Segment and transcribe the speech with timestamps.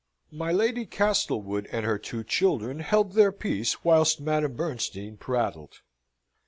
[0.31, 5.75] My Lady Castlewood and her two children held their peace whilst Madame Bernstein prattled.